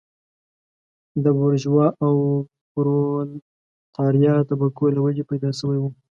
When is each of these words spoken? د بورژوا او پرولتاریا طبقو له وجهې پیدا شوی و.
د 1.23 1.25
بورژوا 1.37 1.87
او 2.05 2.15
پرولتاریا 2.71 4.35
طبقو 4.49 4.85
له 4.95 4.99
وجهې 5.05 5.29
پیدا 5.31 5.49
شوی 5.59 5.77
و. 5.79 5.83